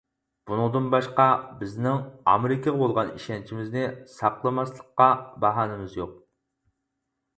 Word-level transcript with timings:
بۇنىڭدىن 0.51 0.85
باشقا، 0.93 1.25
بىزنىڭ 1.59 1.99
ئامېرىكىغا 2.33 2.79
بولغان 2.81 3.11
ئىشەنچىمىزنى 3.19 3.85
ساقلىماسلىققا 4.15 5.11
باھانىمىز 5.45 5.99
يوق. 6.03 6.21